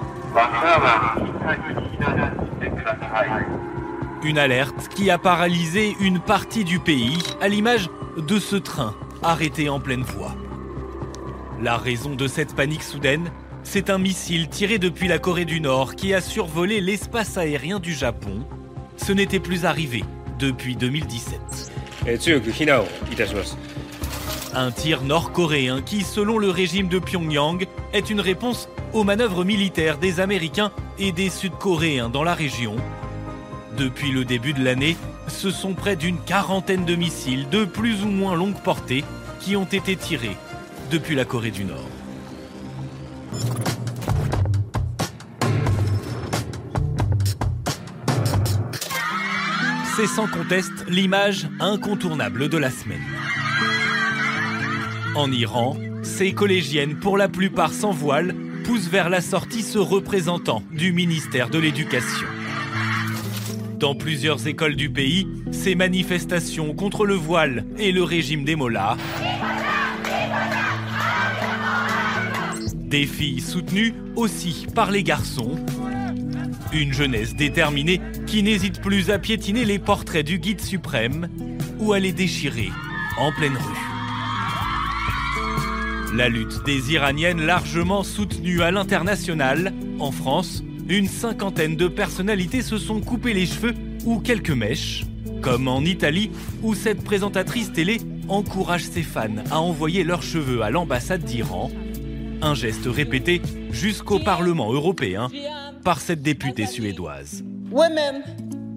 [4.22, 9.68] Une alerte qui a paralysé une partie du pays, à l'image de ce train arrêté
[9.68, 10.34] en pleine voie.
[11.60, 13.30] La raison de cette panique soudaine,
[13.62, 17.92] c'est un missile tiré depuis la Corée du Nord qui a survolé l'espace aérien du
[17.92, 18.46] Japon.
[18.96, 20.04] Ce n'était plus arrivé
[20.38, 21.40] depuis 2017.
[24.54, 29.98] Un tir nord-coréen qui, selon le régime de Pyongyang, est une réponse aux manœuvres militaires
[29.98, 32.76] des Américains et des Sud-Coréens dans la région.
[33.76, 34.96] Depuis le début de l'année,
[35.28, 39.04] ce sont près d'une quarantaine de missiles de plus ou moins longue portée
[39.40, 40.36] qui ont été tirés
[40.90, 41.86] depuis la Corée du Nord.
[49.94, 53.17] C'est sans conteste l'image incontournable de la semaine.
[55.18, 60.62] En Iran, ces collégiennes, pour la plupart sans voile, poussent vers la sortie ce représentant
[60.70, 62.28] du ministère de l'Éducation.
[63.80, 68.96] Dans plusieurs écoles du pays, ces manifestations contre le voile et le régime des mollahs.
[72.76, 75.56] Des filles soutenues aussi par les garçons.
[76.72, 81.28] Une jeunesse déterminée qui n'hésite plus à piétiner les portraits du guide suprême
[81.80, 82.70] ou à les déchirer
[83.18, 83.87] en pleine rue.
[86.14, 92.78] La lutte des Iraniennes largement soutenue à l'international, en France, une cinquantaine de personnalités se
[92.78, 93.74] sont coupées les cheveux
[94.06, 95.04] ou quelques mèches,
[95.42, 96.30] comme en Italie
[96.62, 101.70] où cette présentatrice télé encourage ses fans à envoyer leurs cheveux à l'ambassade d'Iran.
[102.40, 105.28] Un geste répété jusqu'au Parlement européen
[105.84, 107.44] par cette députée suédoise.
[107.70, 108.22] Women,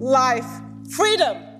[0.00, 0.44] life,
[0.90, 1.51] freedom.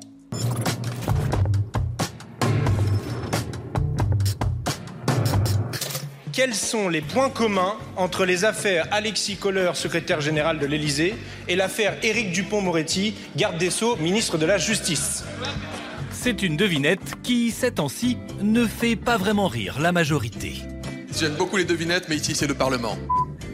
[6.32, 11.14] Quels sont les points communs entre les affaires Alexis Kohler, secrétaire général de l'Élysée,
[11.46, 15.24] et l'affaire Éric Dupont-Moretti, garde des Sceaux, ministre de la Justice?
[16.10, 20.54] C'est une devinette qui, ces temps-ci, ne fait pas vraiment rire la majorité.
[21.14, 22.96] J'aime beaucoup les devinettes, mais ici c'est le Parlement.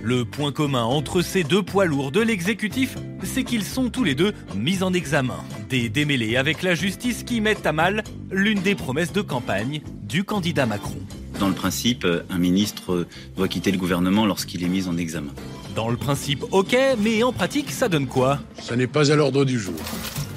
[0.01, 4.15] Le point commun entre ces deux poids lourds de l'exécutif, c'est qu'ils sont tous les
[4.15, 5.43] deux mis en examen.
[5.69, 10.23] Des démêlés avec la justice qui mettent à mal l'une des promesses de campagne du
[10.23, 11.01] candidat Macron.
[11.39, 15.33] Dans le principe, un ministre doit quitter le gouvernement lorsqu'il est mis en examen.
[15.77, 18.41] Dans le principe, ok, mais en pratique, ça donne quoi?
[18.61, 19.77] Ça n'est pas à l'ordre du jour.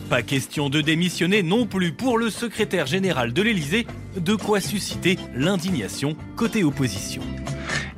[0.09, 5.17] Pas question de démissionner non plus pour le secrétaire général de l'Élysée, de quoi susciter
[5.35, 7.23] l'indignation côté opposition.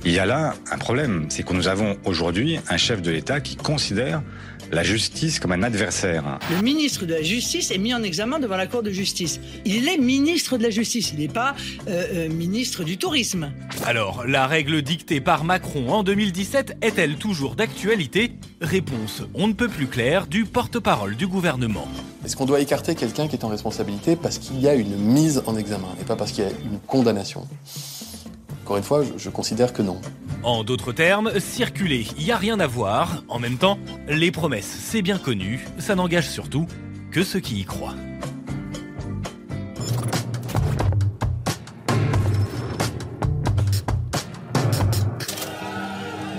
[0.06, 3.42] Il y a là un problème, c'est que nous avons aujourd'hui un chef de l'État
[3.42, 4.22] qui considère
[4.74, 6.40] la justice comme un adversaire.
[6.50, 9.40] Le ministre de la Justice est mis en examen devant la Cour de justice.
[9.66, 11.56] Il est ministre de la Justice, il n'est pas
[11.88, 13.52] euh, euh, ministre du Tourisme.
[13.86, 18.32] Alors, la règle dictée par Macron en 2017 est-elle toujours d'actualité?
[18.62, 21.88] Réponse on ne peut plus claire du porte-parole du gouvernement.
[22.26, 25.44] Est-ce qu'on doit écarter quelqu'un qui est en responsabilité parce qu'il y a une mise
[25.46, 27.48] en examen et pas parce qu'il y a une condamnation?
[28.64, 30.00] Encore une fois, je, considère que non.
[30.42, 33.22] En d'autres termes, circuler, il n'y a rien à voir.
[33.28, 36.66] En même temps, les promesses, c'est bien connu, ça n'engage surtout
[37.12, 37.96] que ceux qui y croient.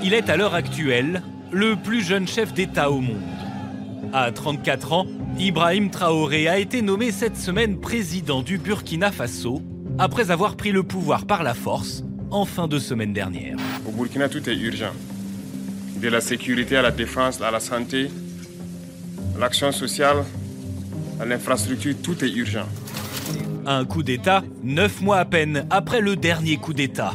[0.02, 3.20] Il est à l'heure actuelle le plus jeune chef d'État au monde.
[4.14, 5.06] À 34 ans,
[5.38, 9.60] Ibrahim Traoré a été nommé cette semaine président du Burkina Faso
[9.98, 12.02] après avoir pris le pouvoir par la force
[12.34, 13.56] en fin de semaine dernière.
[13.86, 14.92] Au Burkina, tout est urgent.
[16.02, 18.10] De la sécurité à la défense, à la santé,
[19.38, 20.24] l'action sociale,
[21.20, 22.66] à l'infrastructure, tout est urgent.
[23.66, 27.12] Un coup d'État, neuf mois à peine après le dernier coup d'État.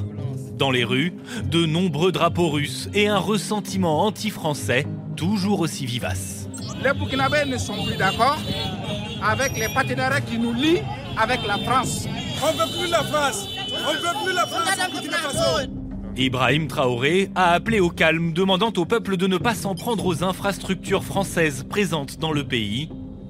[0.58, 6.48] Dans les rues, de nombreux drapeaux russes et un ressentiment anti-français toujours aussi vivace.
[6.82, 8.38] Les Burkinabés ne sont plus d'accord
[9.22, 10.82] avec les partenariats qui nous lient
[11.18, 12.08] avec la France.
[12.42, 13.50] On ne veut plus la France
[16.18, 20.24] Ibrahim Traoré a appelé au calme, demandant au peuple de ne pas s'en prendre aux
[20.24, 22.90] infrastructures françaises présentes dans le pays.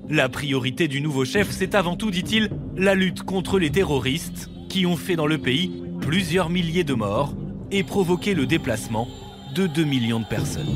[0.10, 4.88] La priorité du nouveau chef, c'est avant tout, dit-il, la lutte contre les terroristes, qui
[4.88, 7.36] ont fait dans le pays plusieurs milliers de morts
[7.70, 9.08] et provoqué le déplacement
[9.54, 10.76] de 2 millions de personnes.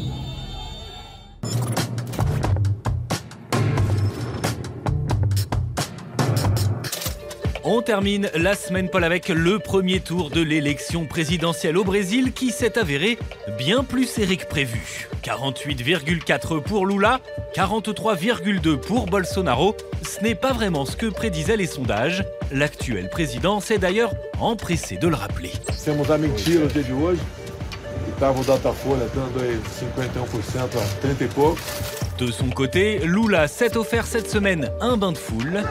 [7.66, 12.50] On termine la semaine Paul avec le premier tour de l'élection présidentielle au Brésil qui
[12.50, 13.18] s'est avéré
[13.58, 15.08] bien plus serré que prévu.
[15.24, 17.22] 48,4 pour Lula,
[17.56, 19.78] 43,2 pour Bolsonaro.
[20.06, 22.26] Ce n'est pas vraiment ce que prédisaient les sondages.
[22.52, 25.54] L'actuel président s'est d'ailleurs empressé de le rappeler.
[32.18, 35.64] De son côté, Lula s'est offert cette semaine un bain de foule.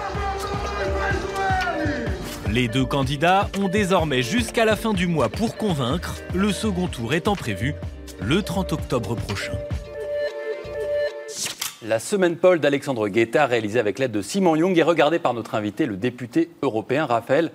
[2.52, 7.14] Les deux candidats ont désormais jusqu'à la fin du mois pour convaincre, le second tour
[7.14, 7.74] étant prévu
[8.20, 9.54] le 30 octobre prochain.
[11.82, 15.54] La semaine Paul d'Alexandre Guetta, réalisée avec l'aide de Simon Young, est regardée par notre
[15.54, 17.52] invité, le député européen Raphaël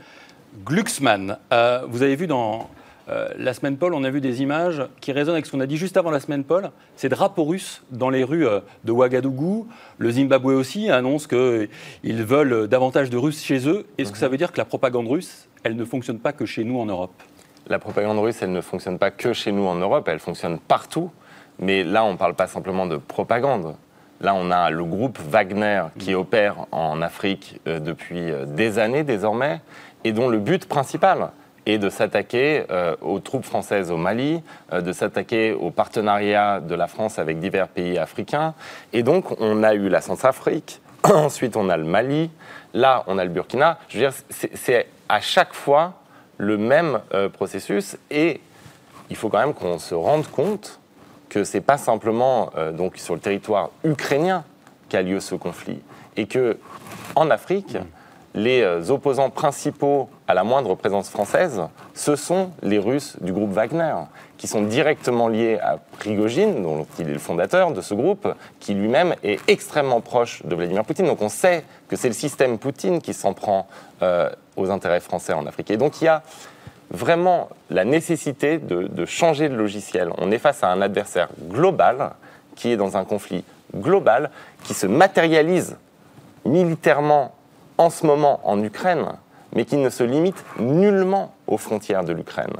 [0.65, 1.37] Glucksmann.
[1.53, 2.67] Euh, vous avez vu dans
[3.09, 5.65] euh, la semaine Paul, on a vu des images qui résonnent avec ce qu'on a
[5.65, 6.71] dit juste avant la semaine Paul.
[6.97, 9.67] Ces drapeaux russes dans les rues euh, de Ouagadougou.
[9.97, 11.69] Le Zimbabwe aussi annonce qu'ils
[12.03, 13.85] veulent davantage de Russes chez eux.
[13.97, 16.65] Est-ce que ça veut dire que la propagande russe, elle ne fonctionne pas que chez
[16.65, 17.13] nous en Europe?
[17.67, 21.09] La propagande russe, elle ne fonctionne pas que chez nous en Europe, elle fonctionne partout.
[21.59, 23.75] Mais là, on ne parle pas simplement de propagande.
[24.19, 29.61] Là, on a le groupe Wagner qui opère en Afrique euh, depuis des années désormais
[30.03, 31.31] et dont le but principal,
[31.67, 36.73] et de s'attaquer euh, aux troupes françaises au Mali, euh, de s'attaquer au partenariat de
[36.73, 38.53] la France avec divers pays africains.
[38.93, 42.31] Et donc, on a eu la Centrafrique, ensuite on a le Mali,
[42.73, 43.79] là on a le Burkina.
[43.89, 45.95] Je veux dire, c'est à chaque fois
[46.37, 48.39] le même euh, processus et
[49.09, 50.79] il faut quand même qu'on se rende compte
[51.27, 54.45] que c'est pas simplement donc sur le territoire ukrainien
[54.87, 55.81] qu'a lieu ce conflit
[56.15, 56.57] et que
[57.15, 57.77] en Afrique,
[58.37, 61.59] les euh, opposants principaux à la moindre présence française,
[61.95, 63.95] ce sont les Russes du groupe Wagner,
[64.37, 68.75] qui sont directement liés à Prigogine, dont il est le fondateur de ce groupe, qui
[68.75, 71.07] lui-même est extrêmement proche de Vladimir Poutine.
[71.07, 73.65] Donc on sait que c'est le système Poutine qui s'en prend
[74.03, 75.71] euh, aux intérêts français en Afrique.
[75.71, 76.21] Et donc il y a
[76.91, 80.11] vraiment la nécessité de, de changer de logiciel.
[80.19, 82.11] On est face à un adversaire global
[82.55, 83.43] qui est dans un conflit
[83.75, 84.29] global,
[84.63, 85.75] qui se matérialise
[86.45, 87.33] militairement
[87.77, 89.13] en ce moment en Ukraine,
[89.55, 92.53] mais qui ne se limite nullement aux frontières de l'Ukraine.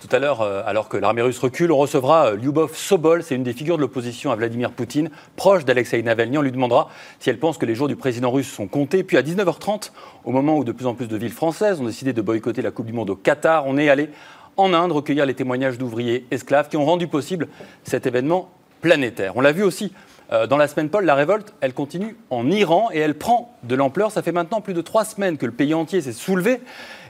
[0.00, 3.34] Tout à l'heure, euh, alors que l'armée russe recule, on recevra euh, Lyubov Sobol, c'est
[3.34, 6.38] une des figures de l'opposition à Vladimir Poutine, proche d'Alexei Navalny.
[6.38, 9.02] On lui demandera si elle pense que les jours du président russe sont comptés.
[9.02, 9.90] Puis à 19h30,
[10.24, 12.70] au moment où de plus en plus de villes françaises ont décidé de boycotter la
[12.70, 14.10] Coupe du Monde au Qatar, on est allé
[14.56, 17.48] en Inde recueillir les témoignages d'ouvriers esclaves qui ont rendu possible
[17.82, 18.50] cet événement
[18.82, 19.36] planétaire.
[19.36, 19.92] On l'a vu aussi
[20.32, 23.74] euh, dans la semaine, Paul, la révolte, elle continue en Iran et elle prend de
[23.74, 24.10] l'ampleur.
[24.10, 26.60] Ça fait maintenant plus de trois semaines que le pays entier s'est soulevé.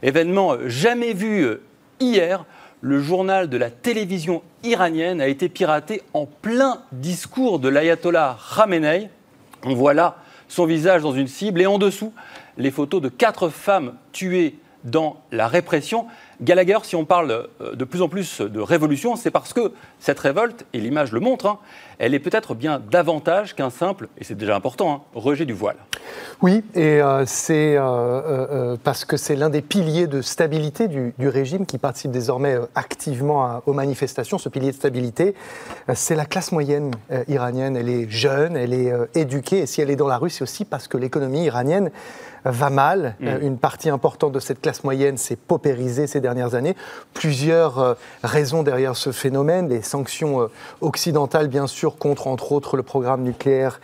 [0.03, 1.63] Événement jamais vu euh,
[2.01, 2.45] hier.
[2.83, 9.09] Le journal de la télévision iranienne a été piraté en plein discours de l'ayatollah Khamenei.
[9.65, 10.17] On voit là
[10.49, 12.13] son visage dans une cible et en dessous
[12.59, 16.07] les photos de quatre femmes tuées dans la répression.
[16.41, 20.19] Gallagher, si on parle euh, de plus en plus de révolution, c'est parce que cette
[20.19, 21.59] révolte, et l'image le montre, hein,
[21.99, 25.77] elle est peut-être bien davantage qu'un simple, et c'est déjà important, hein, rejet du voile.
[26.43, 31.67] Oui, et euh, c'est euh, parce que c'est l'un des piliers de stabilité du, régime
[31.67, 34.39] qui participe désormais activement aux manifestations.
[34.39, 35.35] Ce pilier de stabilité,
[35.95, 36.93] c'est la classe moyenne
[37.27, 37.77] iranienne.
[37.77, 40.65] Elle est jeune, elle est éduquée, et si elle est dans la rue, c'est aussi
[40.65, 41.91] parce que l'économie iranienne
[42.51, 43.17] va mal.
[43.21, 43.27] Mm.
[43.27, 46.77] Euh, une partie importante de cette classe moyenne s'est paupérisée ces dernières années.
[47.15, 49.69] Plusieurs euh, raisons derrière ce phénomène.
[49.69, 53.81] Les sanctions euh, occidentales, bien sûr, contre, entre autres, le programme nucléaire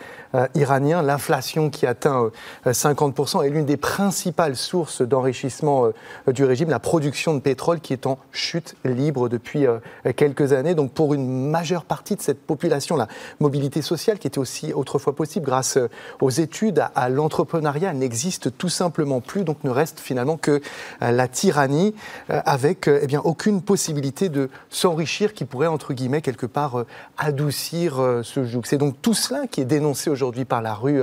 [0.55, 1.03] iranien.
[1.03, 2.31] L'inflation qui atteint
[2.65, 5.89] 50% est l'une des principales sources d'enrichissement
[6.25, 6.71] du régime.
[6.71, 9.67] La production de pétrole qui est en chute libre depuis
[10.15, 10.73] quelques années.
[10.73, 13.07] Donc, pour une majeure partie de cette population, la
[13.39, 15.77] mobilité sociale, qui était aussi autrefois possible grâce
[16.19, 20.61] aux études, à l'entrepreneuriat, n'existe tout simplement plus, donc ne reste finalement que
[21.01, 21.95] euh, la tyrannie
[22.29, 26.85] euh, avec euh, eh bien, aucune possibilité de s'enrichir qui pourrait, entre guillemets, quelque part
[27.17, 28.61] adoucir ce joug.
[28.65, 31.01] C'est donc tout cela qui est dénoncé aujourd'hui par la rue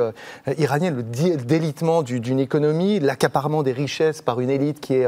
[0.59, 1.03] iranienne, le
[1.37, 5.07] délitement d'une économie, l'accaparement des richesses par une élite qui est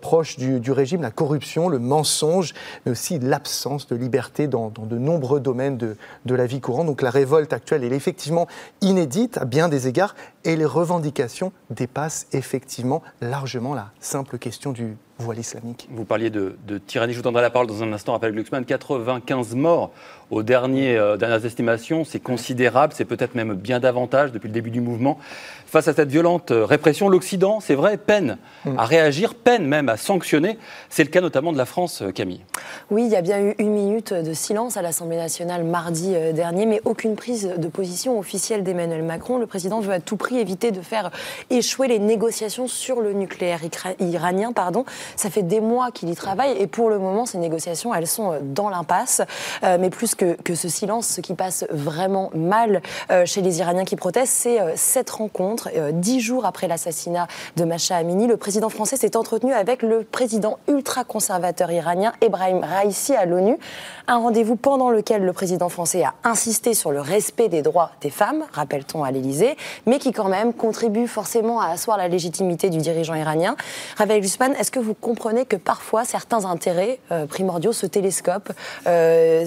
[0.00, 5.40] proche du, régime, la corruption, le mensonge, mais aussi l'absence de liberté dans, de nombreux
[5.40, 6.86] domaines de, de la vie courante.
[6.86, 8.46] Donc la révolte actuelle, est effectivement
[8.80, 10.14] inédite à bien des égards
[10.48, 15.88] et les revendications dépassent effectivement largement la simple question du voile islamique.
[15.90, 19.54] Vous parliez de, tyrannie, je vous donnerai la parole dans un instant, rappel Glucksmann, 95
[19.54, 19.90] morts
[20.30, 24.80] aux euh, dernières estimations, c'est considérable, c'est peut-être même bien davantage depuis le début du
[24.80, 25.18] mouvement.
[25.66, 28.78] Face à cette violente euh, répression, l'Occident, c'est vrai, peine mm.
[28.78, 30.58] à réagir, peine même à sanctionner.
[30.90, 32.44] C'est le cas notamment de la France, euh, Camille.
[32.90, 36.66] Oui, il y a bien eu une minute de silence à l'Assemblée nationale mardi dernier,
[36.66, 39.38] mais aucune prise de position officielle d'Emmanuel Macron.
[39.38, 41.10] Le président veut à tout prix éviter de faire
[41.50, 43.60] échouer les négociations sur le nucléaire
[44.00, 44.52] iranien.
[44.52, 44.84] Pardon.
[45.16, 48.38] Ça fait des mois qu'il y travaille et pour le moment, ces négociations, elles sont
[48.42, 49.22] dans l'impasse.
[49.62, 52.82] mais plus que, que, ce silence, ce qui passe vraiment mal
[53.24, 57.96] chez les Iraniens qui protestent, c'est cette rencontre euh, dix jours après l'assassinat de Macha
[57.96, 63.58] Amini, le président français s'est entretenu avec le président ultra-conservateur iranien Ebrahim Raisi à l'ONU.
[64.06, 68.10] Un rendez-vous pendant lequel le président français a insisté sur le respect des droits des
[68.10, 72.78] femmes, rappelle-t-on à l'Élysée, mais qui quand même contribue forcément à asseoir la légitimité du
[72.78, 73.56] dirigeant iranien.
[73.96, 78.52] Ravel Guzman, est-ce que vous comprenez que parfois certains intérêts euh, primordiaux se télescopent,
[78.86, 79.46] euh,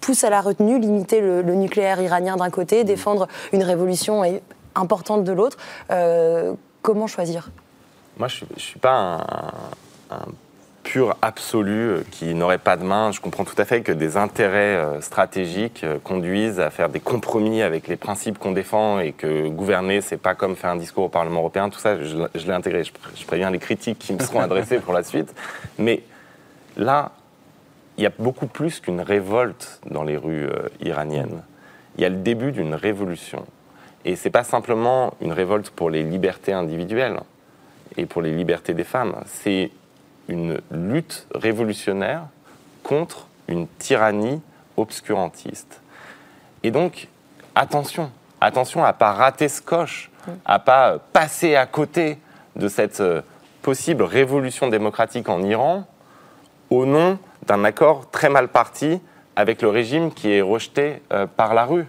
[0.00, 4.22] poussent à la retenue, limiter le, nucléaire iranien d'un côté, défendre une révolution
[4.74, 5.56] importante de l'autre.
[5.90, 7.50] Euh, comment choisir?
[8.18, 9.20] Moi, je ne suis pas
[10.10, 10.18] un,
[10.86, 13.10] pur absolu euh, qui n'aurait pas de main.
[13.10, 17.60] Je comprends tout à fait que des intérêts euh, stratégiques conduisent à faire des compromis
[17.60, 21.08] avec les principes qu'on défend et que gouverner, c'est pas comme faire un discours au
[21.08, 21.70] Parlement européen.
[21.70, 22.84] Tout ça, je, l'ai intégré.
[22.84, 25.34] Je, je, préviens les critiques qui me seront adressées pour la suite.
[25.76, 26.04] Mais
[26.76, 27.10] là,
[27.98, 30.48] il y a beaucoup plus qu'une révolte dans les rues
[30.80, 31.42] iraniennes.
[31.96, 33.44] Il y a le début d'une révolution.
[34.04, 37.18] Et ce n'est pas simplement une révolte pour les libertés individuelles
[37.96, 39.70] et pour les libertés des femmes, c'est
[40.28, 42.22] une lutte révolutionnaire
[42.82, 44.40] contre une tyrannie
[44.76, 45.80] obscurantiste.
[46.62, 47.08] Et donc,
[47.54, 48.10] attention,
[48.40, 50.10] attention à ne pas rater ce coche,
[50.44, 52.18] à ne pas passer à côté
[52.56, 53.22] de cette euh,
[53.62, 55.84] possible révolution démocratique en Iran
[56.70, 59.00] au nom d'un accord très mal parti
[59.36, 61.86] avec le régime qui est rejeté euh, par la rue.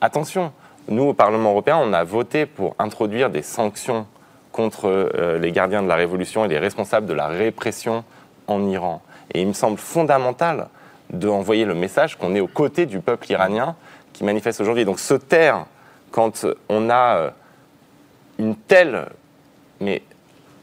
[0.00, 0.52] Attention,
[0.88, 4.06] nous, au Parlement européen, on a voté pour introduire des sanctions
[4.52, 8.04] contre euh, les gardiens de la révolution et les responsables de la répression
[8.46, 9.02] en Iran.
[9.34, 10.68] Et il me semble fondamental
[11.10, 13.74] d'envoyer le message qu'on est aux côtés du peuple iranien
[14.12, 14.84] qui manifeste aujourd'hui.
[14.84, 15.66] Donc se taire
[16.10, 17.30] quand on a euh,
[18.38, 19.06] une telle,
[19.80, 20.02] mais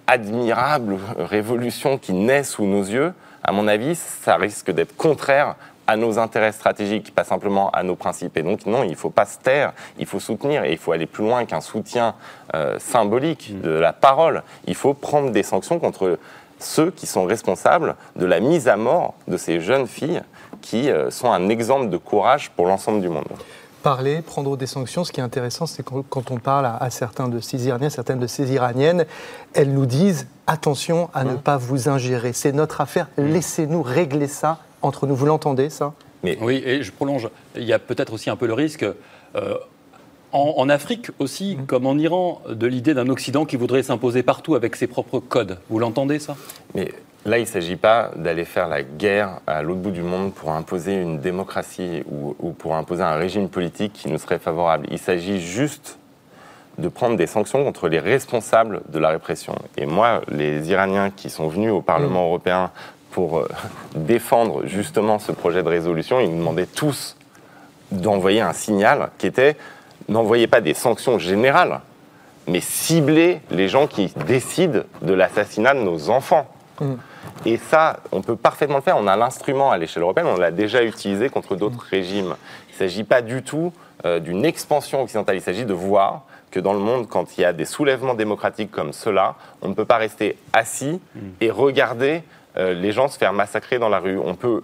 [0.08, 3.14] admirable révolution qui naît sous nos yeux,
[3.44, 5.56] à mon avis, ça risque d'être contraire
[5.90, 8.38] à nos intérêts stratégiques, pas simplement à nos principes.
[8.38, 10.92] Et donc, non, il ne faut pas se taire, il faut soutenir, et il faut
[10.92, 12.14] aller plus loin qu'un soutien
[12.54, 13.62] euh, symbolique mm.
[13.62, 14.44] de la parole.
[14.68, 16.20] Il faut prendre des sanctions contre
[16.60, 20.22] ceux qui sont responsables de la mise à mort de ces jeunes filles
[20.62, 23.26] qui euh, sont un exemple de courage pour l'ensemble du monde
[23.80, 25.04] parler, prendre des sanctions.
[25.04, 28.28] Ce qui est intéressant, c'est quand on parle à, certains de ces Iraniens, certaines de
[28.28, 29.06] ces Iraniennes,
[29.54, 31.40] elles nous disent attention à ne mm.
[31.40, 32.34] pas vous ingérer.
[32.34, 33.08] C'est notre affaire.
[33.18, 35.16] Laissez-nous régler ça entre nous.
[35.16, 35.94] Vous l'entendez, ça?
[36.24, 37.30] Oui, et je prolonge.
[37.56, 38.86] Il y a peut-être aussi un peu le risque.
[39.36, 39.56] Euh,
[40.32, 41.66] en, Afrique aussi, mm.
[41.66, 45.58] comme en Iran, de l'idée d'un Occident qui voudrait s'imposer partout avec ses propres codes.
[45.70, 46.36] Vous l'entendez, ça?
[46.76, 46.92] Mais
[47.30, 50.52] là, il ne s'agit pas d'aller faire la guerre à l'autre bout du monde pour
[50.52, 54.88] imposer une démocratie ou, ou, pour imposer un régime politique qui nous serait favorable.
[54.92, 55.98] Il s'agit juste
[56.78, 59.56] de prendre des sanctions contre les responsables de la répression.
[59.78, 62.28] Et moi, les Iraniens qui sont venus au Parlement mm.
[62.28, 62.72] européen
[63.12, 63.48] pour euh,
[63.96, 67.16] défendre justement ce projet de résolution, ils nous demandaient tous
[67.92, 69.58] d'envoyer un signal qui était
[70.08, 71.82] n'envoyez pas des sanctions générales,
[72.48, 76.48] mais ciblez les gens qui décident de l'assassinat de nos enfants.
[76.80, 76.94] Mm.
[77.46, 78.98] Et ça, on peut parfaitement le faire.
[78.98, 81.90] On a l'instrument à l'échelle européenne, on l'a déjà utilisé contre d'autres mm.
[81.90, 82.36] régimes.
[82.70, 83.74] Il ne s'agit pas du tout
[84.06, 87.46] euh, d'une expansion occidentale, il s'agit de voir que dans le monde, quand il y
[87.46, 91.20] a des soulèvements démocratiques comme cela, on ne peut pas rester assis mm.
[91.42, 92.24] et regarder
[92.58, 94.18] euh, les gens se faire massacrer dans la rue.
[94.18, 94.64] On peut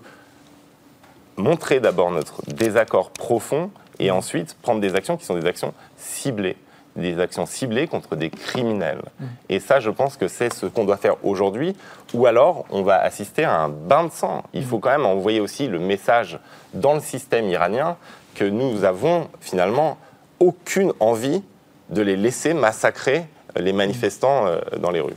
[1.38, 6.58] montrer d'abord notre désaccord profond et ensuite prendre des actions qui sont des actions ciblées
[6.96, 9.02] des actions ciblées contre des criminels.
[9.20, 9.26] Mm.
[9.50, 11.76] Et ça, je pense que c'est ce qu'on doit faire aujourd'hui,
[12.14, 14.44] ou alors on va assister à un bain de sang.
[14.54, 16.40] Il faut quand même envoyer aussi le message
[16.74, 17.98] dans le système iranien
[18.34, 19.98] que nous avons finalement
[20.40, 21.42] aucune envie
[21.90, 23.26] de les laisser massacrer
[23.56, 25.16] les manifestants euh, dans les rues.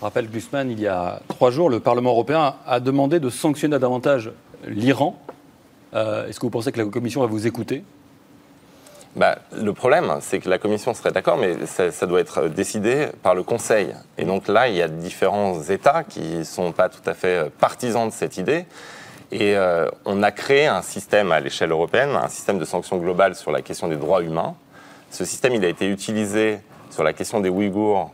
[0.00, 4.32] Rappel Guzman, il y a trois jours, le Parlement européen a demandé de sanctionner davantage
[4.66, 5.16] l'Iran.
[5.94, 7.82] Euh, est-ce que vous pensez que la Commission va vous écouter?
[9.18, 13.34] Bah, le problème, c'est que la Commission serait d'accord, mais ça, doit être décidé par
[13.34, 13.92] le Conseil.
[14.16, 17.50] Et donc là, il y a différents États qui ne sont pas tout à fait
[17.58, 18.64] partisans de cette idée.
[19.32, 23.34] Et euh, on a créé un système à l'échelle européenne, un système de sanctions globales
[23.34, 24.54] sur la question des droits humains.
[25.10, 26.60] Ce système, il a été utilisé
[26.90, 28.12] sur la question des Ouïghours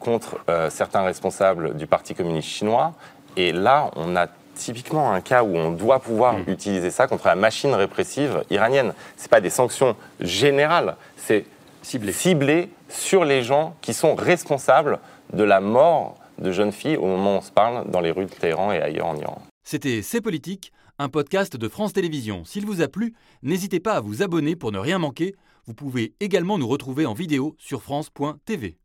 [0.00, 2.94] contre euh, certains responsables du Parti communiste chinois.
[3.36, 6.44] Et là, on a typiquement un cas où on doit pouvoir mm.
[6.48, 8.92] utiliser ça contre la machine répressive iranienne.
[9.16, 11.44] Ce pas des sanctions générales, c'est
[11.82, 12.68] ciblé.
[12.88, 14.98] sur les gens qui sont responsables
[15.32, 18.26] de la mort de jeunes filles au moment où on se parle dans les rues
[18.26, 19.42] de Téhéran et ailleurs en Iran.
[19.64, 22.44] C'était C'est Politique, un podcast de France Télévisions.
[22.44, 25.34] S'il vous a plu, n'hésitez pas à vous abonner pour ne rien manquer.
[25.66, 28.76] Vous pouvez également nous retrouver en vidéo sur France.tv.